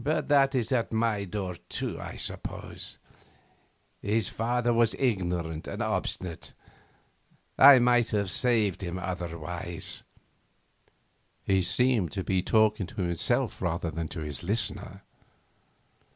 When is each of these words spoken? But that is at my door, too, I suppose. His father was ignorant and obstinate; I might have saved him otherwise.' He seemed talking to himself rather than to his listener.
But 0.00 0.26
that 0.30 0.52
is 0.56 0.72
at 0.72 0.92
my 0.92 1.22
door, 1.24 1.54
too, 1.68 2.00
I 2.00 2.16
suppose. 2.16 2.98
His 4.02 4.28
father 4.28 4.72
was 4.74 4.96
ignorant 4.98 5.68
and 5.68 5.80
obstinate; 5.80 6.52
I 7.56 7.78
might 7.78 8.10
have 8.10 8.32
saved 8.32 8.82
him 8.82 8.98
otherwise.' 8.98 10.02
He 11.44 11.62
seemed 11.62 12.10
talking 12.46 12.88
to 12.88 13.02
himself 13.02 13.62
rather 13.62 13.92
than 13.92 14.08
to 14.08 14.22
his 14.22 14.42
listener. 14.42 15.02